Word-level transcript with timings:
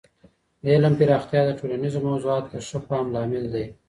د 0.61 0.63
علم 0.75 0.93
پراختیا 0.99 1.41
د 1.45 1.51
ټولنیزو 1.59 1.99
موضوعاتو 2.07 2.51
د 2.53 2.55
ښه 2.67 2.79
فهم 2.87 3.07
لامل 3.15 3.45
دی. 3.53 3.65